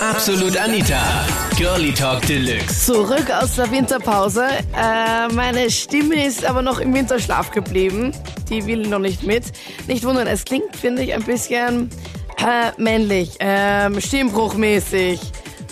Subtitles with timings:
[0.00, 1.26] Absolut Anita.
[1.56, 2.86] Girlie Talk Deluxe.
[2.86, 4.44] Zurück aus der Winterpause.
[4.76, 8.12] Äh, meine Stimme ist aber noch im Winterschlaf geblieben.
[8.48, 9.44] Die will noch nicht mit.
[9.88, 11.90] Nicht wundern, es klingt, finde ich, ein bisschen
[12.38, 15.20] äh, männlich, ähm, stimmbruchmäßig.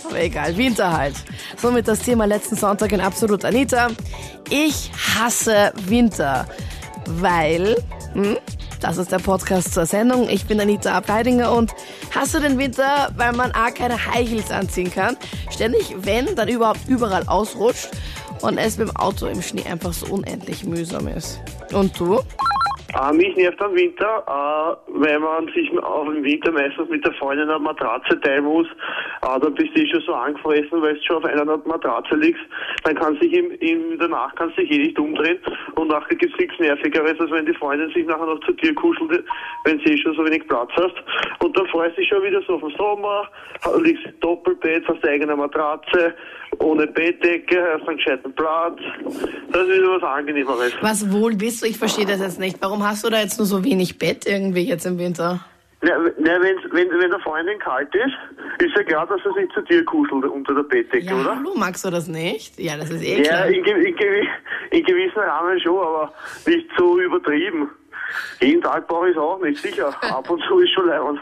[0.09, 1.15] Aber egal, Winter halt.
[1.57, 3.89] Somit das Thema letzten Sonntag in Absolut Anita.
[4.51, 6.47] Ich hasse Winter,
[7.07, 7.77] weil...
[8.15, 8.37] Hm,
[8.81, 10.29] das ist der Podcast zur Sendung.
[10.29, 11.73] Ich bin Anita Ableidinger und
[12.15, 15.17] hasse den Winter, weil man A, keine High Heels anziehen kann.
[15.51, 17.89] Ständig, wenn, dann überhaupt überall ausrutscht
[18.43, 21.41] und es mit dem Auto im Schnee einfach so unendlich mühsam ist.
[21.73, 22.21] Und du?
[22.97, 27.13] Äh, mich nervt am Winter, äh, weil man sich auch im Winter meistens mit der
[27.15, 28.67] Freundin eine Matratze teilen muss.
[28.67, 32.43] Äh, da bist du eh schon so angefressen, weil du schon auf einer Matratze liegst.
[32.85, 35.39] Dann kann sich im, im, danach kannst du dich eh nicht umdrehen
[35.75, 39.25] und nachher gibt's nichts Nervigeres, als wenn die Freundin sich nachher noch zu dir kuschelt,
[39.65, 40.97] wenn sie eh schon so wenig Platz hast.
[41.41, 43.29] Und dann freust du dich schon wieder so auf den Sommer,
[43.83, 46.15] liegst im Doppelbett, hast deine eigene Matratze,
[46.59, 48.79] ohne Bettdecke, hast einen gescheiten Platz.
[49.53, 50.73] Das ist was Angenehmeres.
[50.81, 51.67] Was wohl bist du?
[51.67, 52.57] Ich verstehe das jetzt nicht.
[52.61, 55.41] Warum hast du da jetzt nur so wenig Bett irgendwie jetzt im Winter?
[55.83, 56.03] Ja, ja,
[56.41, 59.85] wenn, wenn, wenn der Freundin kalt ist, ist ja klar, dass er sich zu dir
[59.85, 61.37] kuschelt unter der Bettdecke, Ja, oder?
[61.37, 62.59] hallo, magst du das nicht?
[62.59, 63.47] Ja, das ist eh Ja, klar.
[63.49, 64.27] in, gew- in, gew-
[64.71, 66.13] in gewissen Rahmen schon, aber
[66.47, 67.69] nicht so übertrieben.
[68.41, 69.89] Jeden Tag brauche ich es auch nicht, sicher.
[70.03, 71.21] Ab und zu ist schon leibend.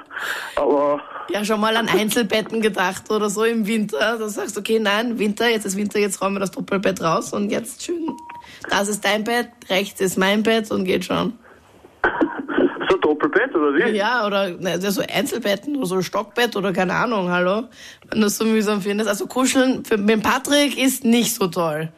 [1.31, 4.19] Ja, schon mal an Einzelbetten gedacht oder so im Winter.
[4.19, 7.33] Da sagst du, okay, nein, Winter, jetzt ist Winter, jetzt räumen wir das Doppelbett raus
[7.33, 8.15] und jetzt schön.
[8.71, 11.39] Das ist dein Bett, rechts ist mein Bett und geht schon.
[12.91, 13.97] so Doppelbett, oder wie?
[13.97, 17.65] Ja, oder ne, so Einzelbetten oder so Stockbett oder keine Ahnung, hallo.
[18.11, 19.09] Wenn du es so mühsam findest.
[19.09, 21.91] Also kuscheln für, mit Patrick ist nicht so toll.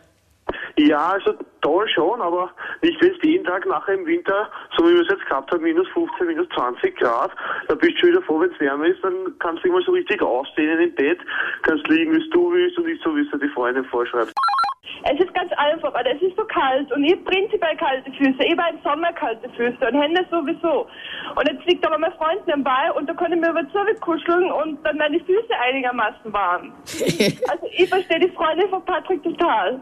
[0.79, 1.33] Ja, also
[1.63, 2.51] toll schon, aber
[2.83, 5.63] nicht wenn es jeden Tag nachher im Winter, so wie wir es jetzt gehabt haben,
[5.63, 7.31] minus 15, minus 20 Grad,
[7.69, 9.83] da bist du schon wieder froh, wenn es wärmer ist, dann kannst du dich mal
[9.85, 11.19] so richtig ausdehnen im Bett,
[11.63, 14.33] kannst liegen, wie du willst und nicht so, wie es dir die Freundin vorschreibt.
[15.05, 18.43] Es ist ganz einfach, aber es ist so kalt und ich habe prinzipiell kalte Füße.
[18.45, 20.87] Ich war im Sommer kalte Füße und Hände sowieso.
[21.37, 24.51] Und jetzt liegt aber mein Freund nebenbei und da kann ich mir über die kuscheln
[24.53, 26.73] und dann meine Füße einigermaßen warm.
[27.49, 29.81] Also ich verstehe die Freundin von Patrick total.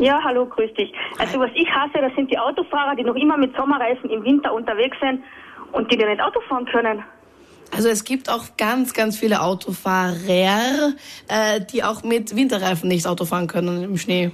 [0.00, 0.92] Ja, hallo, grüß dich.
[1.18, 4.52] Also was ich hasse, das sind die Autofahrer, die noch immer mit Sommerreifen im Winter
[4.52, 5.22] unterwegs sind
[5.70, 7.04] und die dann nicht Auto fahren können.
[7.70, 10.94] Also es gibt auch ganz, ganz viele Autofahrer,
[11.28, 14.32] äh, die auch mit Winterreifen nicht Auto fahren können im Schnee.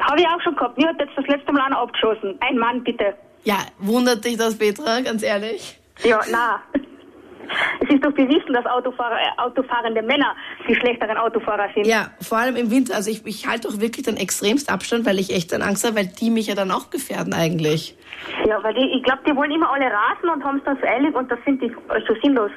[0.00, 0.78] Habe ich auch schon gehabt.
[0.78, 2.36] Mir hat jetzt das letzte Mal einer abgeschossen.
[2.40, 3.14] Ein Mann, bitte.
[3.44, 5.78] Ja, wundert dich das, Petra, ganz ehrlich?
[6.04, 6.62] Ja, na.
[7.80, 10.34] Es ist doch bewiesen, dass Autofahrer, äh, autofahrende Männer
[10.68, 11.86] die schlechteren Autofahrer sind.
[11.86, 12.94] Ja, vor allem im Winter.
[12.94, 15.96] Also ich, ich halte doch wirklich dann extremst Abstand, weil ich echt dann Angst habe,
[15.96, 17.96] weil die mich ja dann auch gefährden eigentlich.
[18.46, 20.86] Ja, weil die, ich glaube, die wollen immer alle rasen und haben es dann so
[20.86, 21.72] eilig und das finde ich
[22.06, 22.50] so sinnlos.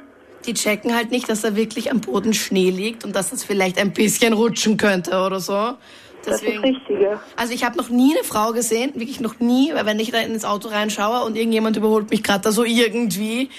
[0.46, 3.80] Die checken halt nicht, dass da wirklich am Boden Schnee liegt und dass das vielleicht
[3.80, 5.74] ein bisschen rutschen könnte oder so.
[6.26, 7.20] Das ist richtig, ja.
[7.36, 10.20] Also ich habe noch nie eine Frau gesehen, wirklich noch nie, weil wenn ich da
[10.20, 13.50] ins Auto reinschaue und irgendjemand überholt mich gerade da so irgendwie,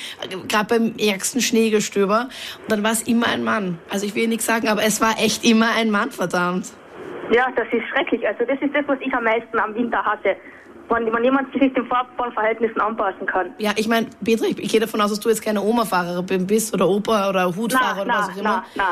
[0.48, 2.28] gerade beim ärgsten Schneegestöber,
[2.62, 3.78] und dann war es immer ein Mann.
[3.90, 6.66] Also ich will nichts sagen, aber es war echt immer ein Mann, verdammt.
[7.32, 8.26] Ja, das ist schrecklich.
[8.26, 10.36] Also das ist das, was ich am meisten am Winter hasse.
[10.88, 13.52] Wenn, wenn jemand sich den Fahrbahnverhältnissen anpassen kann.
[13.58, 16.72] Ja, ich meine, Petra, ich, ich gehe davon aus, dass du jetzt keine Oma-Fahrerin bist
[16.72, 18.64] oder Opa oder Hutfahrer Na, oder was na, auch immer.
[18.76, 18.84] na,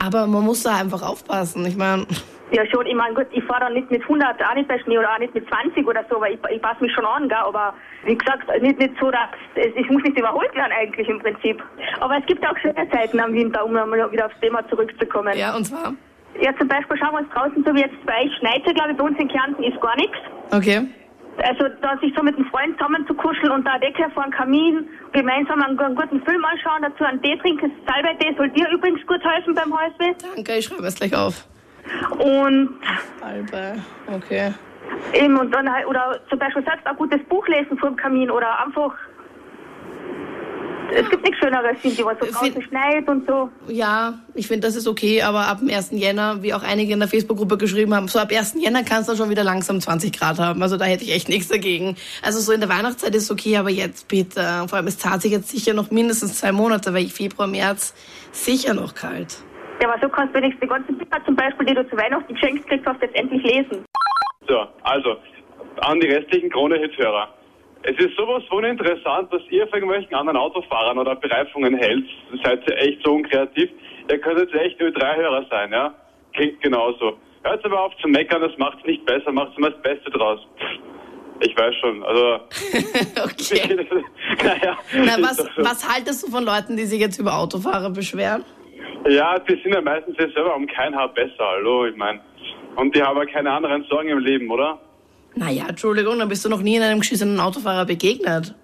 [0.00, 0.04] na.
[0.04, 1.64] Aber man muss da einfach aufpassen.
[1.66, 2.06] Ich meine,
[2.52, 2.86] Ja, schon.
[2.86, 5.18] Ich meine, gut, ich fahre dann nicht mit 100, auch nicht bei Schnee oder auch
[5.18, 7.74] nicht mit 20 oder so, weil ich, ich passe mich schon an, gell, aber
[8.04, 11.62] wie gesagt, nicht, nicht so, dass es, ich muss nicht überholt werden eigentlich im Prinzip.
[12.00, 15.36] Aber es gibt auch schöne Zeiten am Winter, um mal wieder aufs Thema zurückzukommen.
[15.36, 15.94] ja, und zwar?
[16.40, 18.96] Ja, zum Beispiel schauen wir uns draußen, so wie jetzt bei euch schneit, glaube ich,
[18.96, 20.18] bei uns in Kärnten ist gar nichts.
[20.52, 20.86] Okay.
[21.38, 24.32] Also da sich so mit einem Freund zusammen zu kuscheln und da Decke vor dem
[24.32, 29.06] Kamin, gemeinsam einen, einen guten Film anschauen, dazu einen Tee trinken, Salbei-Tee soll dir übrigens
[29.06, 30.14] gut helfen beim Halsweh.
[30.34, 31.46] Danke, ich schreibe es gleich auf.
[32.18, 32.70] Und
[33.22, 33.74] Albe,
[34.12, 34.52] okay.
[35.12, 38.30] Eben, und dann halt, oder zum Beispiel selbst ein gutes Buch lesen vor dem Kamin
[38.30, 38.94] oder einfach.
[40.94, 43.50] Es gibt nichts Schöneres, finde ich, was so draußen Find- schneit und so.
[43.66, 45.90] Ja, ich finde, das ist okay, aber ab dem 1.
[45.92, 48.54] Jänner, wie auch einige in der Facebook-Gruppe geschrieben haben, so ab 1.
[48.54, 50.62] Jänner kannst du schon wieder langsam 20 Grad haben.
[50.62, 51.96] Also da hätte ich echt nichts dagegen.
[52.22, 54.40] Also so in der Weihnachtszeit ist okay, aber jetzt bitte.
[54.68, 57.92] Vor allem, es zahlt sich jetzt sicher noch mindestens zwei Monate, weil Februar, März
[58.30, 59.38] sicher noch kalt.
[59.80, 62.32] Ja, aber so kannst du wenigstens die ganzen Bücher zum Beispiel, die du zu Weihnachten
[62.32, 63.84] geschenkt kriegst, hast, jetzt endlich lesen.
[64.48, 65.16] So, also,
[65.80, 67.28] an die restlichen Krone-Hit-Hörer.
[67.82, 72.04] Es ist sowas von interessant, dass ihr von irgendwelchen anderen Autofahrern oder Bereifungen hält.
[72.42, 73.70] Seid ihr echt so unkreativ.
[74.10, 75.94] Ihr könntet echt Ö3-Hörer sein, ja?
[76.32, 77.18] Klingt genauso.
[77.42, 80.40] Hört aber auf zu meckern, das macht's nicht besser, macht's immer das Beste draus.
[81.40, 82.40] Ich weiß schon, also.
[83.24, 83.76] Okay.
[84.44, 88.44] naja, Na, was, was haltest du von Leuten, die sich jetzt über Autofahrer beschweren?
[89.08, 92.20] Ja, die sind ja meistens ja selber um kein Haar besser, hallo, ich meine.
[92.76, 94.78] Und die haben ja keine anderen Sorgen im Leben, oder?
[95.34, 98.54] Naja, Entschuldigung, dann bist du noch nie in einem geschissenen Autofahrer begegnet.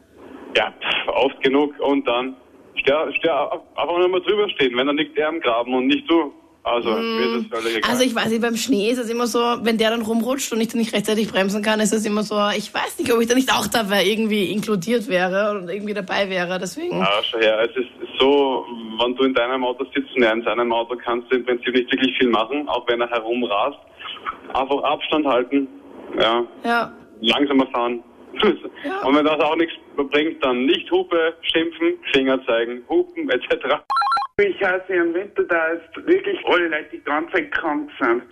[0.56, 0.72] Ja,
[1.06, 1.78] oft genug.
[1.80, 2.36] Und dann
[2.76, 6.10] steh, steh einfach nur mal drüber stehen, wenn dann liegt er am Graben und nicht
[6.10, 6.32] du.
[6.64, 7.90] Also, mir ist das völlig egal.
[7.90, 10.60] Also ich weiß nicht, beim Schnee ist es immer so, wenn der dann rumrutscht und
[10.60, 13.26] ich dann nicht rechtzeitig bremsen kann, ist es immer so, ich weiß nicht, ob ich
[13.26, 16.98] da nicht auch dabei irgendwie inkludiert wäre und irgendwie dabei wäre, deswegen.
[17.00, 17.88] Ja, schau her, es ist
[18.20, 18.64] so,
[19.00, 21.74] wenn du in deinem Auto sitzt und er in seinem Auto, kannst du im Prinzip
[21.74, 23.78] nicht wirklich viel machen, auch wenn er herumrast.
[24.54, 25.66] Einfach Abstand halten,
[26.20, 26.92] ja, Ja.
[27.20, 28.02] langsamer fahren.
[29.04, 33.82] Und wenn das auch nichts bringt, dann nicht Hupe, schimpfen, Finger zeigen, hupen etc.
[34.38, 38.22] Ich hasse im Winter, dass wirklich alle Leute die ganze Zeit krank sind.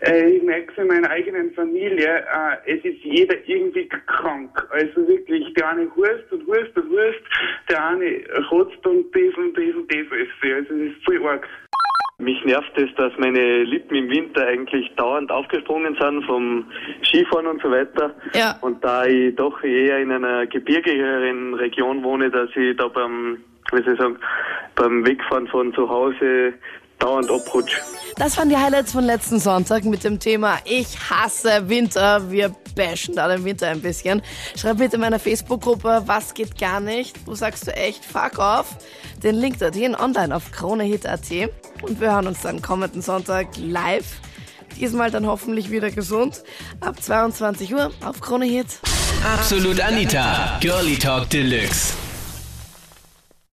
[0.00, 4.66] Äh, ich merke es in meiner eigenen Familie, äh, es ist jeder irgendwie krank.
[4.70, 7.20] Also wirklich, der eine hust und hust und hust,
[7.68, 10.28] der eine rotzt und das und das und das alles.
[10.42, 11.46] Also es ist voll arg.
[12.18, 16.70] Mich nervt es, dass meine Lippen im Winter eigentlich dauernd aufgesprungen sind vom
[17.02, 18.14] Skifahren und so weiter.
[18.32, 18.56] Ja.
[18.60, 23.38] Und da ich doch eher in einer gebirgigeren Region wohne, dass ich da beim,
[23.72, 24.18] wie soll ich sagen,
[24.74, 26.54] beim Wegfahren von zu Hause
[26.98, 27.78] dauernd abrutsche.
[28.16, 32.30] Das waren die Highlights von letzten Sonntag mit dem Thema Ich hasse Winter.
[32.30, 34.22] Wir bashen da den Winter ein bisschen.
[34.56, 37.16] Schreib bitte in meiner Facebook-Gruppe, was geht gar nicht.
[37.26, 38.76] Wo sagst du echt, fuck off.
[39.22, 41.30] Den Link dorthin online auf kronehit.at.
[41.82, 44.20] Und wir hören uns dann kommenden Sonntag live.
[44.78, 46.42] Diesmal dann hoffentlich wieder gesund.
[46.80, 48.78] Ab 22 Uhr auf Krone Hit.
[49.34, 52.01] Absolut Anita, Girlie Talk Deluxe.